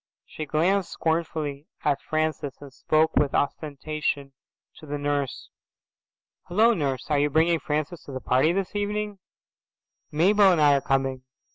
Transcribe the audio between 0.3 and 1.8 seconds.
glanced scornfully